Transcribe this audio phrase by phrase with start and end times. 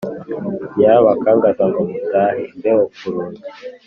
[0.75, 3.43] Nyirabakangaza ngo mutahe:Imbeho ku rugi